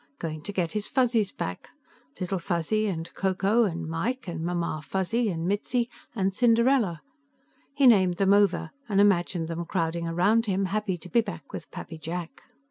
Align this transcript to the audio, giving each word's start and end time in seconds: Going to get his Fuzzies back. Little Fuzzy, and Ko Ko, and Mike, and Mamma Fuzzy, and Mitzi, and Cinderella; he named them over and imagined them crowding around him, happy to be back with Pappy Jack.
Going 0.17 0.41
to 0.41 0.51
get 0.51 0.71
his 0.71 0.87
Fuzzies 0.87 1.31
back. 1.31 1.69
Little 2.19 2.39
Fuzzy, 2.39 2.87
and 2.87 3.13
Ko 3.13 3.35
Ko, 3.35 3.65
and 3.65 3.87
Mike, 3.87 4.27
and 4.27 4.43
Mamma 4.43 4.81
Fuzzy, 4.83 5.29
and 5.29 5.45
Mitzi, 5.47 5.91
and 6.15 6.33
Cinderella; 6.33 7.01
he 7.75 7.85
named 7.85 8.15
them 8.15 8.33
over 8.33 8.71
and 8.89 8.99
imagined 8.99 9.47
them 9.47 9.63
crowding 9.63 10.07
around 10.07 10.47
him, 10.47 10.65
happy 10.65 10.97
to 10.97 11.07
be 11.07 11.21
back 11.21 11.53
with 11.53 11.69
Pappy 11.69 11.99
Jack. 11.99 12.41